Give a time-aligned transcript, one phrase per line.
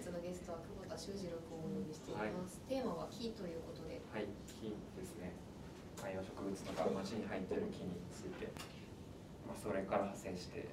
[0.00, 4.00] ター久保田修二郎君をお呼びしています、テーマは木ということで。
[4.08, 5.36] はい、木ですね。
[6.00, 8.48] 観葉植物とか街に生えてる木について、
[9.44, 10.72] まあ、それから派生して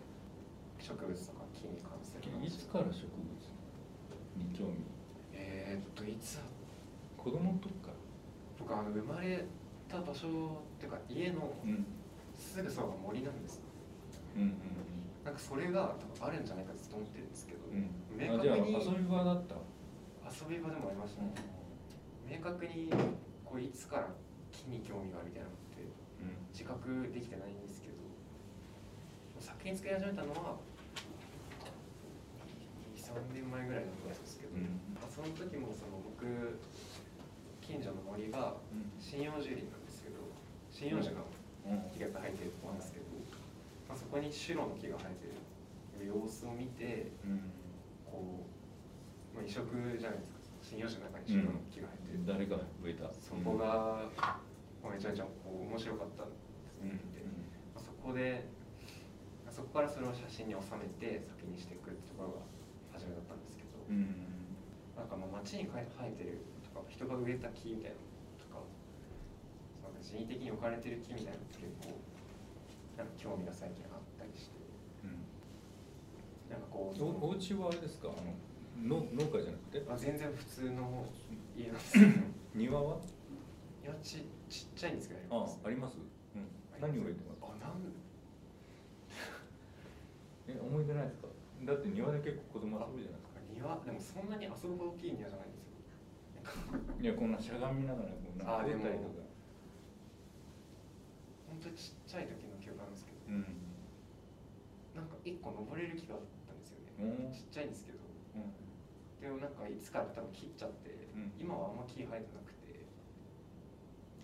[0.79, 4.87] 植物とか木に関するいつから植物に興味？
[5.35, 6.47] えー、っといつだ
[7.17, 7.99] 子供の時から？
[8.57, 9.43] 僕あの生まれ
[9.91, 11.85] た場所っていうか家のうん。
[12.39, 13.59] すぐそばが森なんです。
[14.38, 14.55] うん
[15.29, 17.85] なんかそれが多分あるんじゃないかと思ってるんですけど、うん。
[17.85, 19.61] うん明確に遊び場だった。
[20.25, 21.29] 遊び場でもありましたね、
[22.25, 22.89] 明確に
[23.45, 24.09] こういつから
[24.49, 26.33] 木に興味があるみたいなのってうん。
[26.49, 28.02] 自覚できてないんですけど
[29.38, 30.57] 作品作り始めたのは
[32.97, 34.81] 23年前ぐらいだったんですけど、うん。
[34.97, 36.25] まあその時もその僕
[37.61, 38.89] 近所の森がうん。
[38.97, 40.25] 針葉樹林なんですけど
[40.73, 41.22] 針葉樹の
[41.69, 41.85] うん。
[41.94, 43.08] 木がいってると思うんですけど、
[43.89, 47.49] まあ、そこに白の木が生えてる様子を見てうん
[48.05, 48.45] こ
[49.33, 49.65] う、まあ、異色
[49.97, 50.39] じゃないですか。
[50.61, 53.09] 針葉樹の中に白の木が生えてる、誰が植えた？
[53.17, 54.05] そこが、
[54.85, 56.45] まあめちゃめちゃこう面白かったんです
[56.83, 56.89] うん。
[57.17, 57.25] ね、
[57.73, 58.45] まあそこで
[59.43, 62.45] まあそこからそれを写真に収めて先にしていくってところが
[62.93, 64.13] 初めだったんですけど、うん。
[64.93, 68.05] なんかまあ街に生えてるとか人が植えた木みたいなの
[68.37, 68.61] とか
[69.81, 71.95] なんか人為的に置かれてる木みたいなのって結構
[73.00, 74.59] なんか興味が最近あったりして。
[75.08, 75.23] うん。
[76.52, 78.09] なんかこうおお家はあれですか？
[78.11, 78.36] あの
[79.00, 79.80] の農家じゃなくて？
[79.88, 81.08] あ全然普通の
[81.56, 81.94] 家なんです。
[81.94, 82.11] け ど
[82.56, 82.97] 庭は？
[83.83, 85.97] いやちちっちゃいんですけどああります、
[86.36, 86.44] うん、
[86.81, 87.39] 何を植えてます？
[87.41, 87.80] あなん
[90.52, 91.28] え思い出ないですか？
[91.63, 93.40] だって庭で結構子供遊ぶじゃないですか。
[93.56, 95.79] 庭でもそんなに遊ぶ大きい庭じゃないんですよ。
[97.02, 98.84] いやこんなしゃがみながらこうあでも。
[98.84, 99.29] なんかったりとか。
[101.50, 102.46] 本当にちっちゃい時
[103.29, 103.45] うん。
[104.97, 106.91] なんか一個登れる木があったんですよね。
[107.00, 107.31] うん。
[107.31, 108.00] ちっちゃいんですけど。
[108.35, 108.51] うん。
[109.22, 111.31] でもなんかいつか多分切っちゃって、うん。
[111.38, 112.85] 今はあんま木生えてなくて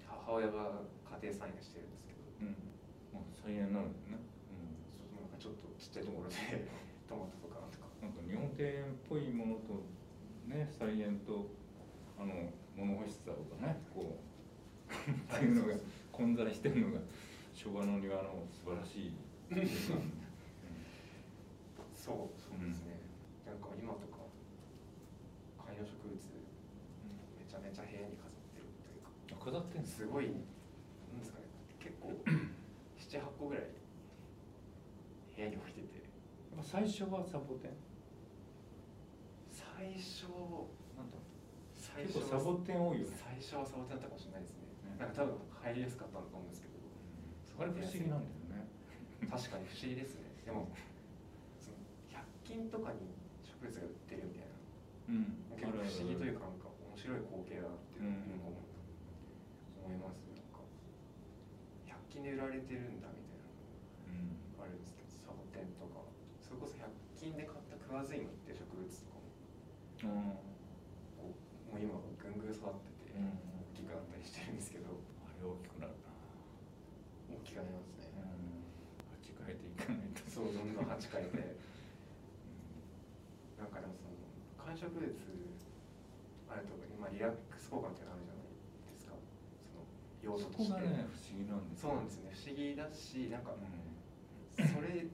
[0.10, 0.82] 母親が
[1.22, 2.20] 家庭菜園してるんですけど。
[2.42, 2.58] うん。
[3.14, 4.26] まあ菜園になるんだよね。
[4.90, 6.36] そうなんかちょっとちっちゃいところで
[7.08, 7.86] トマトとかなんとか。
[7.86, 9.82] うんなんか日本庭園っぽいものと
[10.46, 11.48] ね菜園と
[12.20, 14.26] あの物干しさとかねこう
[15.10, 15.74] っていうのが
[16.12, 17.00] 混在してるのが
[17.56, 19.16] 昭和の庭の素晴らしい
[21.96, 23.00] そうそうですね、
[23.48, 24.22] なんか今とか
[25.58, 26.20] 観葉植物め
[27.48, 29.10] ちゃめちゃ部屋に飾ってるというか。
[29.34, 30.44] あ飾ってんすすごいなん
[31.18, 31.48] ですかね。
[31.82, 33.64] 結構78個ぐらい
[35.34, 36.06] 部屋に置いてて。
[36.62, 37.74] 最初はサボテン？
[39.50, 40.30] 最初
[40.94, 41.18] なんだ
[41.74, 43.18] 最結初サボテン多いよね。
[43.18, 44.70] 最初はサボテンだったかもしれないですね。
[44.94, 45.02] ね。
[45.02, 46.75] なんか多分入りやすかったんだと思うんですけど
[47.60, 48.68] あれ不思議なんだよね。
[49.32, 50.28] 確かに不思議ですね。
[50.46, 50.68] でも
[51.60, 51.78] その
[52.12, 53.00] 100均とかに
[53.48, 54.56] 植物が売ってるみたいな。
[55.10, 55.40] うん。
[55.56, 58.60] 結構不思議というかなんか面白い光景だなっていうのを
[59.88, 60.20] 思います。
[60.36, 60.60] なんか
[61.88, 63.48] 100均で売られてるんだみたいな
[64.12, 64.36] うん。
[64.56, 66.04] のがあるんですけどサボテンとか。
[66.44, 66.86] それこそ100
[67.18, 70.36] 均で買ったクワズイモって植物とかもうん。
[71.18, 72.78] こうもう今ぐんぐん育っ
[73.08, 73.32] ててうん。
[73.74, 74.92] 大きくなったりしてるんですけど。
[75.26, 75.75] あれ大きく
[80.96, 81.60] 8回で、
[83.60, 84.16] なんかでもその
[84.64, 85.04] 間植物
[86.48, 88.48] あると今リラックス効果みたいなのあるじゃない
[88.96, 89.20] ですか。
[89.68, 89.84] その
[90.24, 92.32] 要素として、ね、不思議なんです、そうなんですね。
[92.32, 95.12] 不思議だしなんか、うん、それ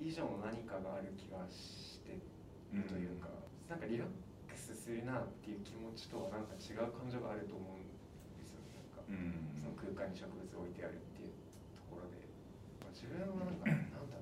[0.00, 2.16] 以上の何かがある気がして
[2.72, 4.08] るというか、うん、なんかリラッ
[4.48, 7.86] クスするなっていう気持ちとはなんか違う感情があると思うん
[8.40, 11.36] ですよなんか、うん、その空間に植物を置いてあるっていう
[11.78, 12.18] ところで、
[12.82, 14.21] まあ、自分はなんかなんだろ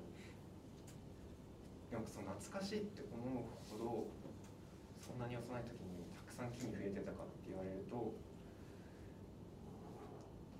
[1.91, 4.07] でもその懐かしいって思うほど
[5.03, 8.15] そんなに幼い時にたくさん木に触れてたかって言われると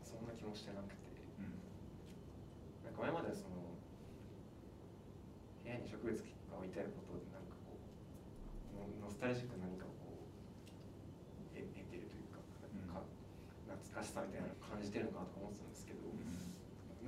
[0.04, 1.00] そんな気もしてなくて。
[1.40, 1.56] うん。
[2.84, 3.80] なんか前まではその
[5.64, 6.20] 部屋に植物が
[6.60, 7.88] 置いてあることでなんかこう
[8.76, 10.28] ノノスタルジックな何かをこう
[11.56, 12.44] 得得てるというか
[12.76, 13.08] なんか
[13.72, 16.04] 懐かしさみたいなのを感じてるのかなとか思ってたんですけど、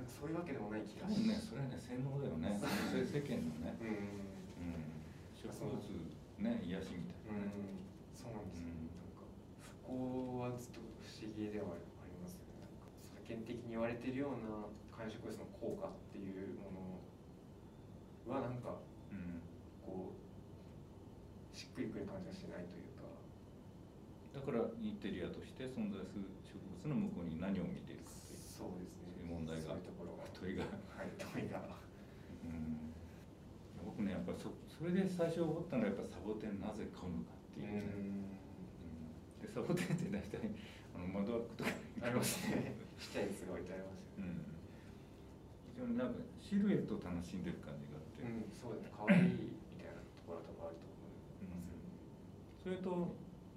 [0.00, 2.56] んかそういうわけでもない気多がし分ねそれはね洗脳だよね。
[2.56, 3.76] 世間のね。
[3.76, 4.72] うん。
[4.72, 4.88] うん。
[5.36, 5.76] 植物
[6.40, 7.52] ね癒しみたいなね。
[7.52, 7.84] うん
[8.16, 9.20] そうなんですよ、なん。
[9.20, 9.28] か
[9.60, 12.64] そこはずっと不思議ではありますよね。
[12.64, 14.64] なんか世間的に言われてるような
[14.96, 16.72] 観葉植物の効果っていうも
[18.32, 18.80] のはなんか
[19.12, 19.44] うん
[19.84, 23.04] こうしっくりくる感じがしないというか。
[24.32, 28.10] だからインテリアとして存在する植物の向こうに何を見ているか
[28.54, 29.10] そうですね。
[29.10, 30.30] そういう問題がそういうところが。
[30.30, 30.62] 問いが。
[30.94, 31.58] はい問いが。
[31.58, 32.94] うん。
[33.82, 39.42] 僕ねやっぱそそれで最初思ったのはやっぱサボテンなぜ買うのかっていうね、うん。
[39.42, 39.42] うん。
[39.42, 40.38] でサボテンって大体
[40.94, 41.98] あの窓枠とかに。
[41.98, 42.78] ありますね。
[42.94, 44.22] ちっちゃいやつが置いてありますよ。
[44.22, 44.46] ねうん。
[45.74, 48.94] 非常になんかシルエットを楽しんでる感じがあって、うんそうですね。
[48.94, 51.74] 可愛いみたいなところとかあると思います。
[52.62, 52.92] それと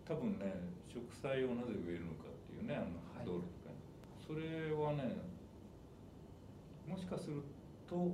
[0.08, 0.50] 多分ね
[0.88, 3.28] 植栽をなぜ植えるのかっていうねあのはい。
[3.28, 3.67] 道路とかに、
[4.28, 5.16] それはね
[6.84, 7.40] もしかする
[7.88, 8.12] と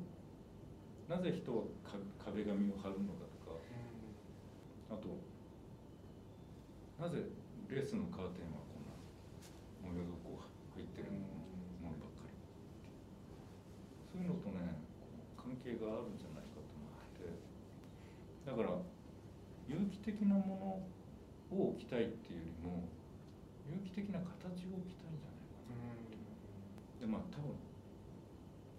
[1.09, 3.57] なぜ人はか壁紙を貼るのかとか
[4.93, 5.17] あと
[7.01, 7.17] なぜ
[7.65, 8.93] レースのカーテンはこんな
[9.81, 10.45] 模様がこう
[10.77, 11.25] 入ってるも
[11.81, 12.37] のばっかり。
[14.13, 14.77] そういうのとね
[15.33, 17.25] 関係があるんじゃないかと思って。
[18.45, 18.77] だから
[19.65, 20.85] 有機的なも
[21.49, 22.85] のを置きたいっていうよりも
[23.65, 25.02] 有機的な形を置きたい
[27.03, 27.51] でまあ多分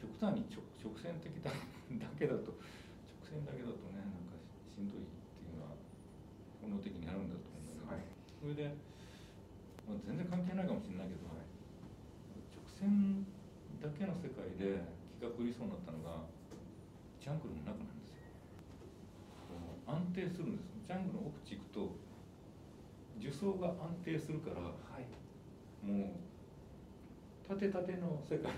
[0.00, 4.40] 極端に直直線的だだけだと直線だけだとねなんか
[4.72, 5.76] しんどいっていうのは
[6.64, 8.08] 本能的にあるんだと思うんだけど、はい。
[8.40, 8.72] それで、
[9.84, 13.28] まあ、全然関係ないかもしれないけど、直線
[13.84, 14.80] だけの世界で
[15.20, 16.24] 気が狂いそうになったのが
[17.20, 18.24] ジャングルの中なんですよ。
[19.84, 20.72] 安定するんです。
[20.88, 21.92] ジャングルの奥地行くと
[23.20, 25.04] 樹層が安定するからはい。
[25.84, 26.33] もう
[27.48, 28.52] 縦縦の世界。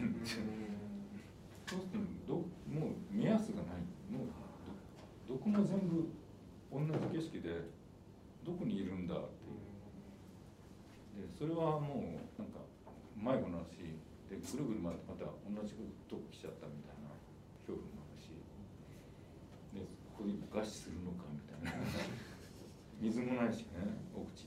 [1.67, 2.35] そうするとど
[2.71, 3.83] もう目安がない。
[4.11, 4.29] もう
[5.27, 6.09] どどこも全部
[6.71, 7.67] 同じ景色で
[8.45, 11.27] どこにいるんだっていう。
[11.27, 12.61] でそれはもうなんか
[13.17, 13.99] 迷子になるし。
[14.27, 15.75] でぐるぐるままた同じ
[16.11, 17.15] とこ来ちゃったみたいな
[17.63, 18.35] 恐怖もあるし。
[19.75, 21.79] でここで餓死するのかみたいな。
[22.99, 23.83] 水もないしね
[24.15, 24.47] 奥地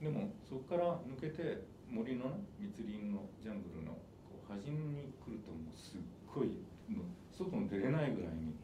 [0.00, 0.04] て。
[0.04, 3.94] でもそこから抜けて森のね密林のジャングルの
[4.26, 6.58] こう端に来るともうすっごい
[6.90, 8.58] もう外に出れないぐらいに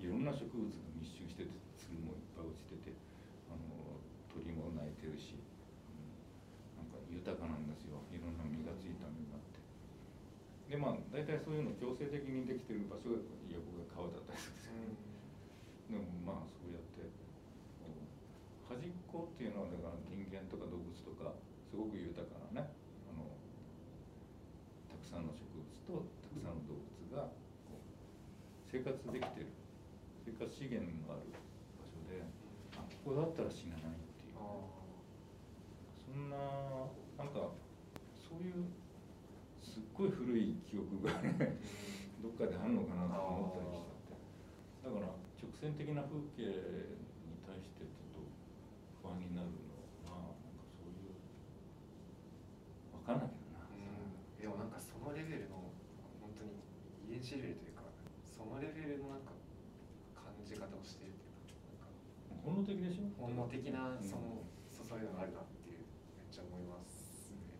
[0.00, 2.96] いろんな植物が密集しててツルもいっぱい落ちてて
[3.52, 4.00] あの
[4.32, 8.00] 鳥も鳴いてるし、うん、なんか豊かなんですよ。
[8.08, 9.60] いろんな実がついた実があって。
[10.72, 13.20] でまあ大体そういうの強制的にできてる場所が
[13.52, 15.20] 横が川だったりするんですよ。
[15.92, 17.04] でもまあそうやって
[18.64, 21.36] 端っこっていうのはだから人間とか動物とか
[21.70, 22.74] すごく豊かなね
[23.06, 23.30] あの
[24.90, 27.30] たくさんの植物とたくさんの動物が
[28.66, 29.46] 生活できてる。
[30.26, 31.30] 生活資源がある
[31.78, 32.22] 場所で
[32.76, 34.38] あここだったら死なないっていう。
[34.38, 36.36] そんな
[37.18, 37.50] なんか
[38.14, 38.66] そういう
[39.62, 41.58] すっごい古い記憶がね
[42.22, 44.14] どっかであるのかなと思ったりしちゃって。
[44.86, 45.06] だから
[45.40, 48.22] 直線的な風景に対してちょっと
[49.02, 51.16] 不安になるのはなんかそういう
[52.94, 53.34] 分かんない
[54.38, 55.74] けどな、でもなんかそのレベルの
[56.22, 56.62] 本当に
[57.02, 57.82] 遺伝子レベルというか
[58.22, 59.34] そのレベルのなんか
[60.14, 61.90] 感じ方をしてるっていうか
[62.30, 62.46] なんか。
[62.46, 63.10] 本能的でしょ？
[63.18, 64.06] 本能的なうん。
[64.06, 65.82] その、そういうのがあるなっていう
[66.18, 67.58] めっちゃ思いますね。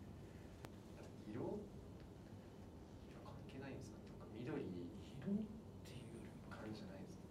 [1.27, 1.59] 色？
[1.59, 3.99] 色関係ないんですか？
[4.19, 5.43] なんか緑色っ
[5.83, 6.51] ていうよりも。
[6.51, 7.27] 感じじゃないですか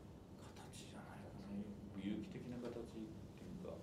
[0.60, 1.26] 形じゃない。
[1.26, 1.54] かな
[2.00, 3.06] 有機的な形っ
[3.38, 3.76] ていうか。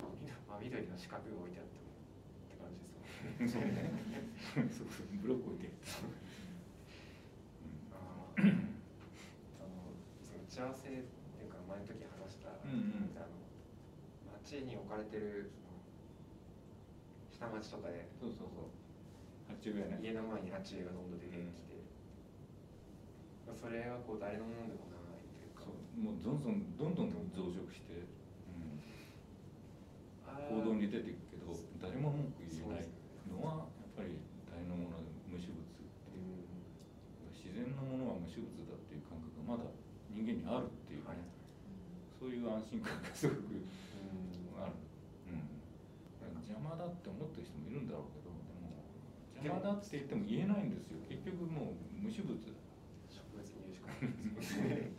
[0.00, 1.69] 緑まあ緑の四角が置いてあってもって感じです
[3.48, 3.90] そうね。
[4.50, 4.86] そうそう
[5.22, 5.70] ブロック置いて
[7.92, 7.96] あ
[9.62, 11.00] の打ち合わせってい
[11.46, 13.26] うか前の時話した、うんうんあの
[14.40, 15.52] 街に置かれてる
[17.30, 18.72] 下町とかでそうそうそう
[19.46, 21.78] 鉢植えね家の前に鉢植えがどんどん出てきて、
[23.54, 28.02] それはこう誰のものでもないというかもうどんどんどんどん増殖して、
[28.50, 28.82] うん、
[30.58, 32.90] 行動に出ていくけど誰も文句言えない。
[33.40, 34.20] のはやっぱり
[34.52, 37.32] 誰のもので無種物っていううん。
[37.32, 39.72] 自然のものは無種物だっていう感覚がまだ
[40.12, 41.24] 人間にあるっていうね、はい
[42.20, 43.64] そういう安心感がすごくうん。
[44.60, 44.76] ある、
[45.32, 47.88] うん、邪魔だって思ってる人もいるん。
[47.88, 50.76] だろうけどでも邪魔だって言っても言えないん。
[50.76, 52.52] ですよ結局もう無種物だ
[53.08, 54.92] 植物に言うしかないですよね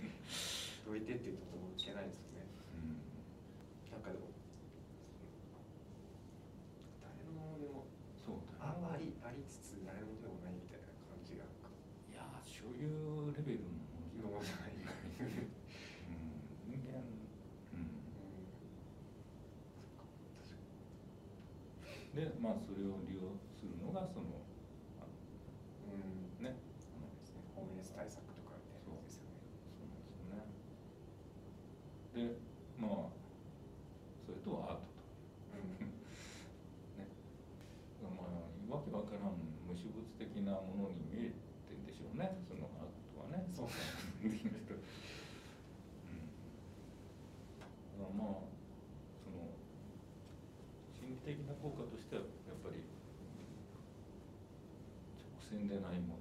[0.82, 2.26] どいてって言ってもいけないです
[39.72, 42.36] 無私物的なものに見えてんでしょうね。
[42.44, 43.48] そのアートはね。
[43.56, 43.68] そう。
[43.72, 44.36] うん、
[48.20, 48.44] まあ
[49.24, 49.48] その
[50.92, 52.84] 心理的な効果としてはやっぱり
[55.24, 56.21] 直線でないもの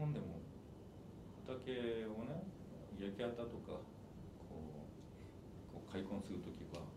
[0.00, 0.40] 本でも
[1.44, 2.40] 畑をね
[2.96, 3.84] 焼き畑とか
[4.40, 6.88] こうこう開墾する時は、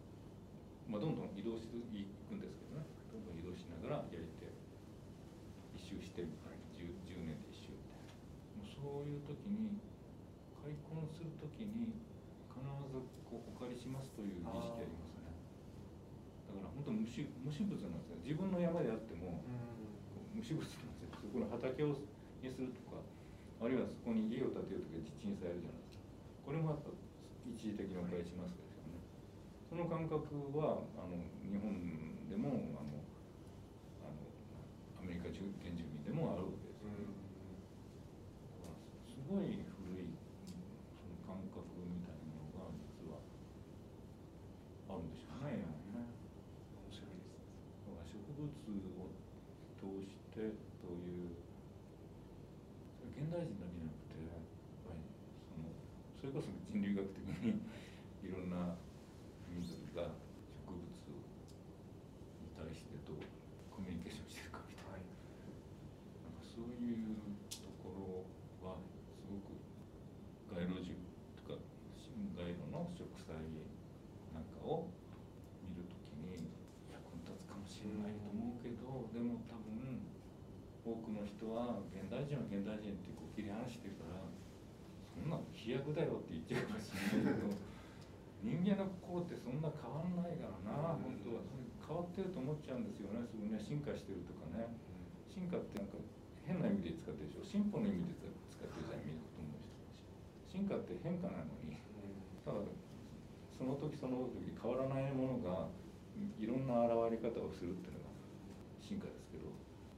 [0.87, 2.87] まあ、どんどん移動していくんですけどね。
[3.11, 4.55] どんどん移動しながら焼いて
[5.75, 6.31] 一周して 10,
[7.03, 8.15] 10年で一周みたいな。
[8.55, 9.83] もうそういう時に
[10.63, 11.99] 開墾する時に
[12.47, 15.27] 必ずこうお借りしますという儀式ありますね。
[16.47, 18.23] だから本当虫虫物なんですよ。
[18.23, 19.43] 自分の山であっても
[20.31, 21.19] 虫物なんですよ。
[21.19, 21.99] そこの畑を
[22.43, 22.99] にするとか
[23.63, 26.03] あるいはそこに家を建てるときは地震災あるじゃないですか。
[26.43, 26.91] これもやっぱ
[27.47, 28.99] 一時的にお返ししますけどね。
[29.71, 31.79] その感覚はあの日本
[32.27, 32.99] でもあの
[34.03, 34.19] あの
[34.99, 35.37] アメリカ原
[35.71, 37.07] 住民でもあるわけですよね、
[39.05, 43.21] すごい古いその感覚みたいなのが実は
[44.93, 46.09] あるんでしょうね、今ね
[46.73, 47.45] 面白いです
[47.85, 49.13] だから植物を
[49.77, 51.37] 通してそういう
[52.97, 54.41] それ現代人だけじゃなくてやっ
[54.85, 55.05] ぱり
[55.49, 55.69] その
[56.17, 57.61] それこそ人類学的に
[58.25, 58.73] いろんな
[59.45, 60.09] 民族が
[60.65, 60.89] 植物に
[62.49, 63.21] 対してどう
[63.69, 65.05] コミュニケーションしてるかみたいな,、はい。
[66.25, 67.13] なんかそういう
[67.61, 68.25] ところ
[68.65, 69.53] はすごく
[70.49, 70.97] 街路樹
[71.45, 71.61] とか
[72.41, 73.37] 街路の植栽
[74.33, 74.89] なんかを
[75.61, 76.49] 見るときに
[76.89, 80.09] 役に立つかもしれないと思うけど、でも多分
[80.81, 84.52] 多くの人は現代人は現代人ってこう切り離してるからそ
[85.21, 87.53] んなの飛躍だよって言っちゃうかもしけど
[88.43, 91.47] 人間の心ってそんな変わんないからな、本当は。
[91.83, 93.23] 変わってると思っちゃうんですよね。
[93.23, 93.55] すぐね。
[93.59, 94.67] 進化してるとかね。
[95.31, 95.99] 進化ってなんか
[96.43, 97.43] 変な意味で使ってるでしょ。
[97.47, 100.03] 進歩の意味で使ってるじゃん見ること思う人たち。
[100.51, 101.79] 進化って変化なのに。
[102.43, 102.59] ただ
[103.55, 105.71] その時その時変わらないものが
[106.35, 108.11] いろんな現れ方をするっていうのが
[108.83, 109.47] 進化ですけど。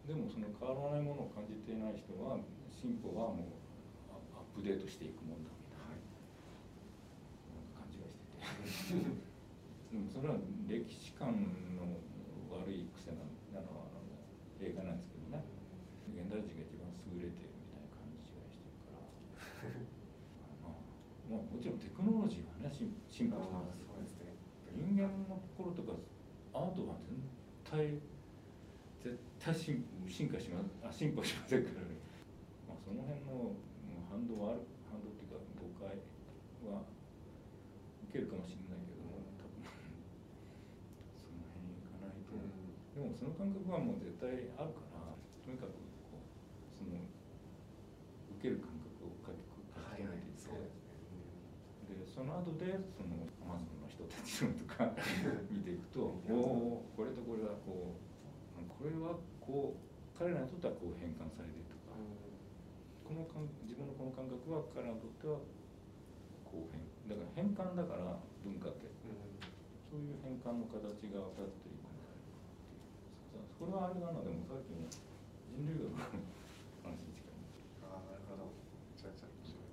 [0.06, 2.38] でもその変わらないものを感じていない人は
[2.70, 3.65] 進歩はもう
[4.56, 6.00] プデートしていくもんだみたいな
[7.52, 9.36] なんか感じがしてて。
[9.92, 11.36] でもそれは歴史観
[11.76, 12.00] の
[12.52, 14.16] 悪い癖ななのはあの
[14.60, 15.44] 映画なんですけどね。
[16.12, 19.08] 現代人が一番優れてるみたいな感じがしてるから。
[20.64, 20.84] まあ、
[21.32, 24.36] まあ、もちろんテクノロジーはね進進歩してますそうですね。
[24.76, 25.96] 人間の心とか
[26.52, 27.16] アートは絶
[27.64, 27.96] 対
[29.00, 31.96] 絶対進進化しまあ進歩しませんからね、
[32.68, 33.56] まあ、その辺の
[34.26, 36.02] 反動はある反動っていうか誤解
[36.66, 36.82] は
[38.10, 39.62] 受けるかもしれないけども多分
[41.14, 45.78] その辺にいかないと、でもその感覚はもう絶対あるからとにかく
[46.10, 46.26] こう
[46.74, 47.06] その
[48.42, 50.74] 受ける感覚を書き書き留めていって、そうで
[51.94, 54.90] ねでその後でそのアマゾンの人たちのとか
[55.54, 58.02] 見ていくとおおこれとこれはこう
[58.74, 61.94] これはこう彼らにとってはこう変換されてるとか
[63.06, 65.38] この感自分のこの感覚は彼らにとっては
[66.44, 68.90] こう変だから変換だから文化って。
[69.86, 71.88] そういう変換の形が分かっていく
[73.56, 74.92] それはあれなのでもさっきの
[75.48, 76.04] 人類学の
[76.84, 77.40] 話に近い。
[77.80, 78.52] ああなるほど。
[78.92, 79.72] めちゃめちゃ面白い。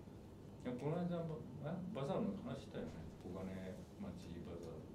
[0.62, 3.02] いやこの間ババザールの話したよね。
[3.18, 3.50] 小金
[3.98, 4.78] 町バザー。
[4.78, 4.86] ル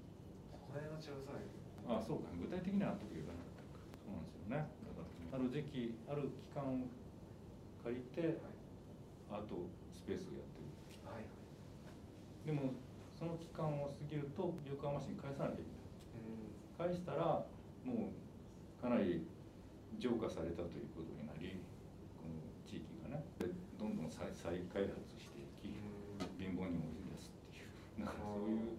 [0.64, 2.32] これの違うさあそうか。
[2.40, 3.84] 具体的にはあの時言わなかったか。
[4.00, 4.64] そうなんですよね。
[4.64, 6.88] だからある時期ある期間を
[7.88, 8.36] 借りて
[9.32, 9.64] アート
[9.96, 10.68] スペースをやってる。
[11.08, 12.44] はいはい。
[12.44, 12.76] でも
[13.16, 15.72] その期間を過ぎると横浜市に返さなきゃいけ
[16.84, 16.92] ない。
[16.92, 17.48] 返したら
[17.80, 19.24] もうかなり
[19.96, 21.64] 浄化されたということになり
[22.20, 22.36] この
[22.68, 23.24] 地域がね。
[23.40, 23.48] で
[23.80, 25.72] どんどん再再開発していき
[26.36, 28.04] 貧乏にも追い出すっていう。
[28.04, 28.76] なんかそういう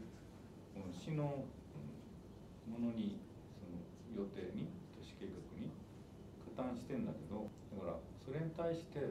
[0.93, 3.17] 市のうんものに
[3.57, 3.81] その
[4.13, 5.73] 予定に都市計画に
[6.55, 7.49] 加担してんだけど
[8.29, 9.01] それに対して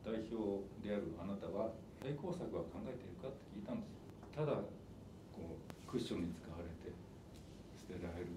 [0.00, 4.00] 代表であるあなたは対抗策は考えているかって聞いたんです
[4.32, 4.56] ただ
[5.36, 6.88] こうクッションに使われて
[7.76, 8.32] 捨てられる。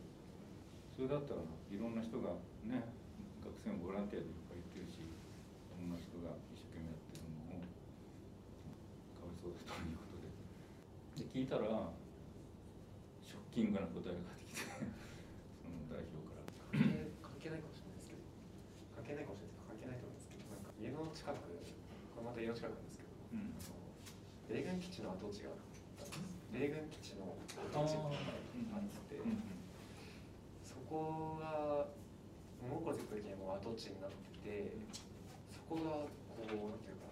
[1.00, 2.36] それだったらいろんな人が
[2.68, 2.84] ね
[3.40, 5.08] 学生もボランティアでいっぱい行ってるしい
[5.80, 7.64] ろんな人が一生懸命やってるのも
[9.16, 11.24] かわいそうだということで。
[11.24, 11.96] で聞いたら
[13.24, 14.68] ショッキングな答えが返ってきて
[15.64, 16.52] その代表から。
[17.24, 18.28] 関係ないかもしれないですけど。
[18.92, 19.47] 関係ないかもしれない。
[21.18, 21.42] 近く
[22.14, 23.50] これまた家の近くなんですけど、うん。
[24.46, 25.50] 米軍基地の跡地が
[26.54, 27.34] 米軍基地の
[27.74, 28.14] 跡地が
[28.78, 29.42] あって、うん
[30.62, 31.88] そこが
[32.64, 34.72] 物心つく時にはもう跡地になってて
[35.52, 37.12] そこがこうなんていうか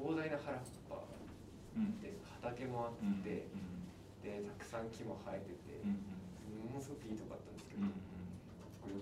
[0.00, 0.96] 広大な原っぱ
[1.76, 2.00] うん。
[2.00, 3.44] で畑もあうんって、
[4.24, 6.00] でたくさん木も生えてて、うん
[6.72, 7.84] ものすごくいいとこだったんですけど、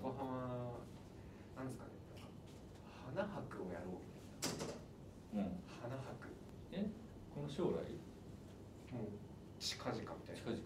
[0.03, 0.75] 横浜
[1.55, 1.90] なんですかね
[3.11, 5.43] 花博をやろうみたいな。
[5.43, 5.59] うん。
[5.67, 6.31] 花博。
[6.71, 6.87] え？
[7.35, 7.91] この将来？
[8.95, 9.11] もう
[9.59, 10.63] 近々みたい近々。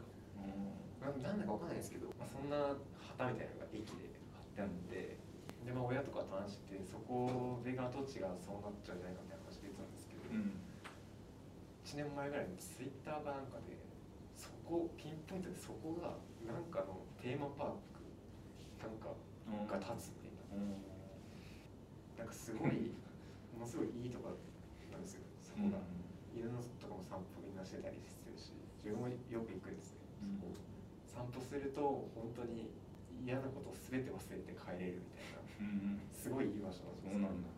[1.02, 2.78] なななんだかわかんないですけど、まあ、そんな
[3.18, 5.18] 旗みたいなのが駅で貼ってあって
[5.66, 10.58] で、まあ、親とかと話してそこ米軍跡地がそうなっちゃうんじゃないかみたいな話出てたんですけど、うん。
[11.86, 13.78] 1年前ぐらいにツイッターかなんかで
[14.34, 18.02] そこピンポイントでそこがなんかのテーマパーク
[18.82, 19.14] なんか
[19.46, 20.62] うんが立つみたいな。
[20.62, 20.95] うん
[22.26, 22.90] なんかすごい
[23.54, 24.34] ものすごいいいとこ
[24.90, 25.22] なんですよ。
[25.46, 25.78] そこが、
[26.34, 28.50] 犬のとかも散歩みんなしてたりするし
[28.82, 30.42] 自分もよく行くんですね、うん。
[30.42, 30.58] そこ。
[31.06, 32.74] 散歩すると本当に
[33.22, 35.46] 嫌なことを全て忘れて帰れるみたいな。
[35.62, 37.54] うんすごいいい場所なんですそうなんだ。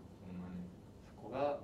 [1.07, 1.63] そこが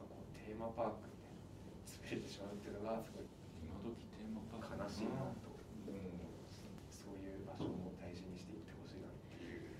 [0.00, 1.44] こうテーマパークみたいな
[1.92, 3.28] 滑れてしまうっていうのがすごい
[3.60, 5.52] 今時テーマパーク悲しいなと。
[5.52, 6.00] うん。
[6.88, 9.76] そういう場所も大事にしていってほしいなっていう。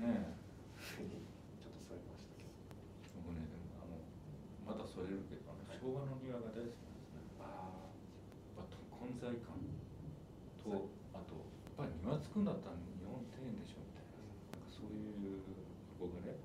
[0.00, 0.40] ねえ
[0.80, 1.22] ふうに
[1.60, 2.50] ちょっと添えましたけど
[3.22, 4.00] 僕ねでもあの
[4.66, 7.24] またそれるけどあの昭和の庭が大好きなんですね。
[7.40, 7.88] あ
[8.52, 9.56] やっぱ混在感
[10.60, 11.32] とあと
[11.80, 15.40] やっぱり庭作るんだったら日本庭園でしょみたいななんかそういう
[15.96, 16.36] 憧れ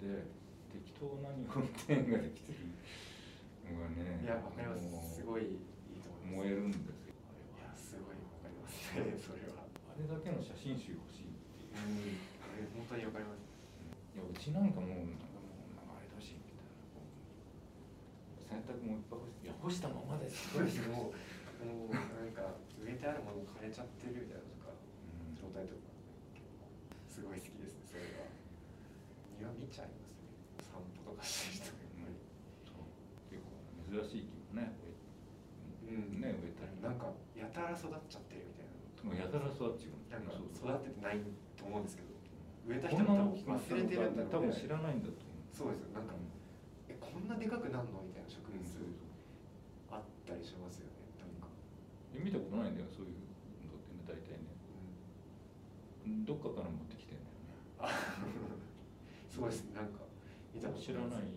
[0.00, 0.24] で
[0.72, 2.64] 適当な日本庭園ができてる
[3.76, 5.20] のがねあいやわかります。
[5.20, 5.68] すごいいい
[6.00, 6.48] と思います。
[6.48, 7.20] 燃えるんですよ。
[7.28, 8.88] あれいやはすごいわかります。
[8.96, 11.76] ねそれはあれだけの写真集欲しいっていう。
[11.76, 13.44] うんあれ本当にわかります。
[14.16, 15.28] いやうちなんかもうなんか
[15.92, 16.72] あれだしみたいな
[18.64, 25.92] こもういっぱい干しいや干したままですそうですもうもうなんか植えてあるもの枯れちゃってるみたいなとかうん状態とか
[26.32, 26.72] 結構
[27.10, 28.32] すごい好きですねそれは
[29.36, 30.32] 庭見ちゃいますね
[30.64, 32.16] 散歩とかしてる人がやっぱり
[32.64, 32.88] そう
[33.28, 33.52] 結構
[33.92, 34.72] 珍しい木もね
[35.84, 41.20] 植えうんね植えたりなんかやたら育っちゃってるみたいなもやたら育っちゃうなんかそう育ててない
[41.58, 42.14] と思うんですけど
[42.70, 46.14] 植えた人も多分忘れてるんだろうね多分知らないんだと思うそうですよなんか
[46.86, 51.48] えこんなでかくなんのみたいな植物うんそうそうあったりしますよねなんか、
[52.12, 53.24] え見たことないんだよそういう
[53.64, 54.52] のってね大体ね。
[56.28, 57.56] どっかから持ってきてんだよね。
[57.80, 57.88] あ
[59.32, 60.04] すごいですねなんか
[60.52, 61.32] 見たこと知らない。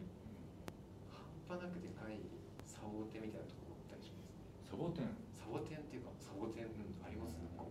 [1.48, 2.20] 半端なくでかい
[2.68, 4.44] サボテンみたいなところあったりしますね。
[4.68, 5.16] サボテン？
[5.40, 7.40] サボテンっていうかサボテン、うん、あります？
[7.40, 7.64] なんか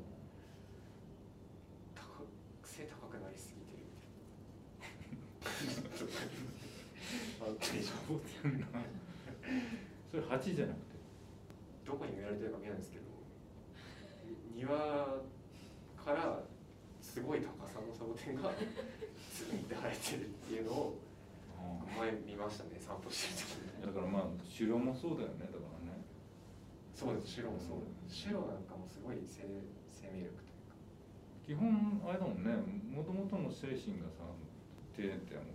[1.96, 2.24] 高
[2.64, 5.20] 背高くなりすぎてるみたいな。
[7.84, 8.68] サボテンな
[10.12, 10.89] それ蜂じゃなくて
[11.90, 13.10] どこに植えられてるか見えないんですけど
[14.54, 14.70] 庭
[15.98, 16.38] から
[17.02, 18.50] すごい高さのサボテンが
[19.34, 20.94] つるんで生えてるっていうのを
[21.98, 23.34] 前見ましたね散歩して
[23.82, 23.90] る時に。
[23.90, 25.98] だからまあ城もそうだよねだからね。
[26.94, 27.82] そうです白もそう。
[28.06, 29.42] 白なんかもすごい生
[29.90, 30.78] 生命力というか。
[31.42, 32.54] 基本あれだもんね
[32.94, 34.22] もともとの精神がさ
[34.96, 35.50] 庭園ってあの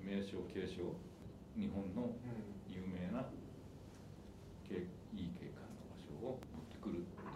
[0.00, 0.94] 名称継承
[1.58, 3.26] 日本のうん有名な
[4.64, 7.26] 景いい景観の場所を持ってくるってい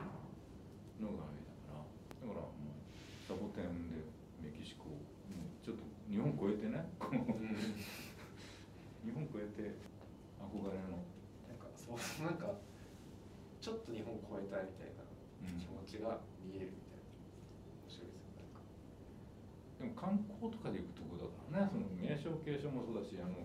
[1.02, 2.78] うのがあれだからだからもう
[3.26, 4.06] サボテンで
[4.40, 5.02] メキシコも
[5.42, 7.18] うちょっと日本越えてねこう
[9.04, 9.74] 日本越えて
[10.38, 11.02] 憧れの
[11.50, 12.54] なんかそうなんか
[13.60, 17.10] ちょっと日本超えたいみたいなうん気持ちが見えるみたいな
[17.82, 18.62] 面白いですよなんか
[19.82, 21.68] でも観光とかで行くとこだからね。
[21.68, 23.36] その名称継承もそうだしあの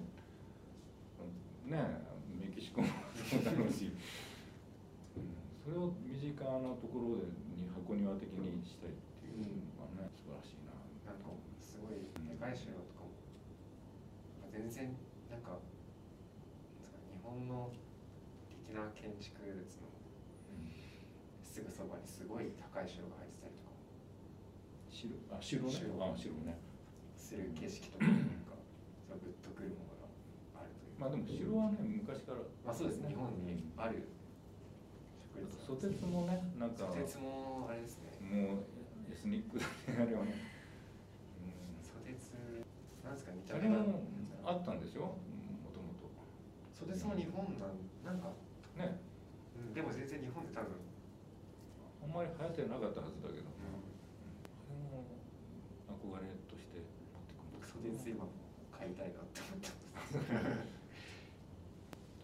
[1.67, 1.99] ね
[2.39, 2.87] メキシコも
[3.27, 3.91] そうだろうし、
[5.19, 7.27] うん、それを身近なところで
[7.59, 9.43] に箱庭的にしたいっていう
[9.75, 10.71] のがね、素晴らしいな。
[11.11, 11.27] なんか
[11.59, 13.11] すごいでかい城とかも
[14.49, 14.95] 全然
[15.29, 15.59] なんか
[17.11, 17.69] 日本の
[18.47, 19.91] 的な建築物の
[20.55, 20.71] うん
[21.43, 23.75] すぐそばにすごい高い城が入ってたりとか。
[24.89, 25.69] 白あ白ね。
[25.69, 26.13] 白。
[26.13, 26.68] あ白ね
[27.29, 28.57] する景色とかなんか
[29.05, 30.09] それグッとくるものが
[30.57, 32.41] あるというまあでも城はね昔から。
[32.65, 34.09] まあそうですね日本にある
[35.61, 38.17] ソテツもねなんかソテツもあれですね。
[38.17, 40.33] もうエスニックだねあれはね、
[41.45, 42.33] うんソテツ
[43.05, 44.01] なんですか見たあれも
[44.41, 45.13] あったんでしょ？
[45.13, 46.09] もともと。
[46.73, 48.33] ソテツも日本なんなんか、
[48.73, 48.97] ね。
[49.53, 50.73] うん、でも全然日本で多分、
[52.01, 53.85] あんまり流行ってなかったはずだけど、うん、あ
[54.73, 55.05] れも
[55.93, 56.25] 憧れ
[57.79, 60.13] として持ってくる僕ソテツ今買いたいなって思ってます。
[60.13, 60.23] と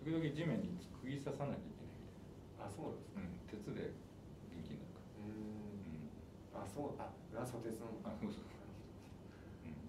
[0.04, 3.56] 時々地面に釘刺さなきゃいけないあそうなんですか。
[3.64, 3.96] みたいな、うん、鉄で
[4.52, 5.02] 元気になるか。
[5.18, 6.12] うーん
[6.54, 8.48] ら、あそうあ裏ソテツのあそうそう
[9.66, 9.80] うん。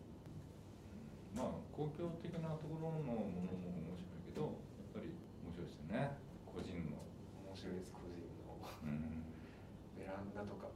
[1.36, 5.10] まあ公共的なところのものも面白いけどやっぱり
[5.42, 6.16] 面白いですよね。
[6.46, 7.02] 個人の、
[7.44, 8.56] 面白いです個人の。
[8.56, 9.28] うん、
[9.98, 10.68] ベランダとか。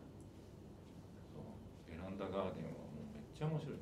[1.32, 1.44] そう。
[1.88, 3.76] ベランダガーデンはもうめっちゃ面白い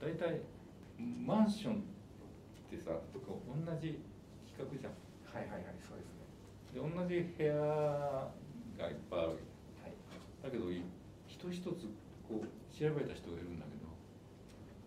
[0.00, 0.40] 大体
[0.98, 1.76] マンションっ
[2.70, 4.00] てさとか同じ
[4.46, 4.92] 比較じゃん。
[5.28, 6.24] はいはいはいそうですね。
[6.72, 7.54] で同じ部屋
[8.78, 9.38] がいっぱいあるはい
[10.42, 10.82] だけどい
[11.26, 11.66] 人一つ
[12.26, 13.88] こう調べた人がいるんだけど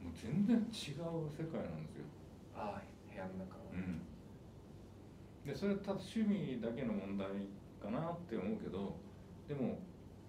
[0.02, 2.06] もう全然違う世界なんですよ、
[2.56, 3.62] ああ部屋の中は。
[3.74, 4.02] うん、
[5.46, 7.28] でそれはただ趣味だけの問題
[7.82, 8.96] かなって思うけど
[9.48, 9.80] でも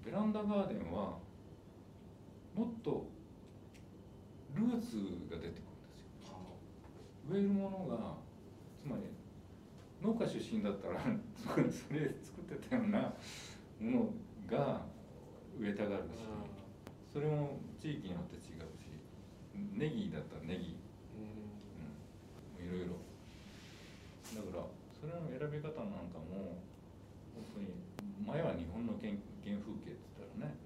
[0.05, 1.17] ベランダガーデンは
[2.55, 3.07] もっと
[4.63, 4.97] ルーツ
[5.31, 6.35] が出てくるんですよ。
[7.31, 8.15] 植えるものが
[8.81, 9.03] つまり
[10.03, 10.99] 農家出身だったら
[11.39, 13.15] それ作ってたような
[13.79, 14.11] も
[14.51, 14.83] のが
[15.59, 16.27] 植えたがるし
[17.13, 18.91] それも地域によって違うし
[19.55, 20.75] ネギだったらネギ、
[21.15, 22.99] うん、いろいろ
[24.35, 24.67] だから
[24.99, 26.59] それの選び方なんかも
[27.37, 27.71] 本当に
[28.27, 29.13] 前は日本の原
[29.45, 30.59] 原風景って言ったらね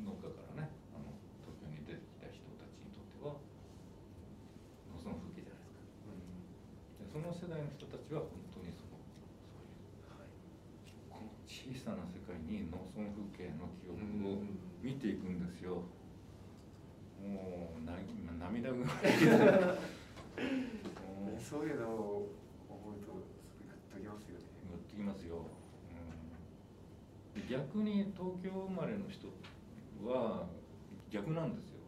[0.00, 1.12] 農家からねあの
[1.44, 3.36] 東京に出てきた人たちにとっては
[4.88, 6.00] 農村風景じゃないですか
[7.02, 10.28] でその世代の人たちは本当にそのそういうはい
[11.08, 13.96] この小さな世界に農村風景の記憶
[14.28, 15.84] をうん見ていくんですよ。
[17.22, 18.92] もうな今涙ぐらい
[21.38, 22.28] そういうのを
[22.68, 23.20] 思うとグ
[23.70, 25.46] ッときますよね乗ってきますよ。
[27.34, 29.28] うん、で逆に東京生まれの人
[30.04, 30.48] は
[31.10, 31.78] 逆なんですよ。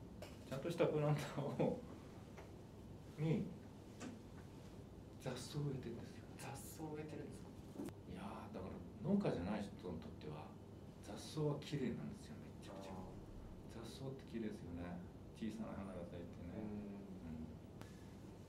[0.49, 1.81] ちゃんとしたプランターを
[3.19, 3.47] に
[5.25, 6.29] 雑草を植えてるんですよ。
[6.37, 7.49] 雑草を植えてるんですか？
[8.13, 10.53] いやーだから農家じゃない人にとっては
[11.01, 13.01] 雑草は綺麗なんですよめちゃくちゃ。
[13.81, 15.01] 雑草って綺麗ですよね。
[15.41, 16.69] 小さな花が咲いてね、う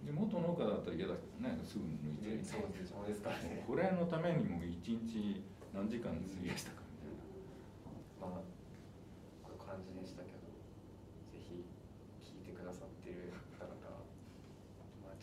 [0.03, 0.05] ん。
[0.05, 3.63] で元農家だったら嫌だけどねすぐ抜いてやりたいそうですからね。
[3.63, 7.23] これのためにも一日何時間費やしたかみたいな。
[8.19, 8.43] まあ
[9.43, 10.43] こういう感じでしたけど
[11.31, 11.63] ぜひ
[12.19, 13.79] 聞いてくださってる方々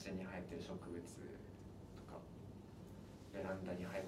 [0.01, 0.97] 街に生えてる植物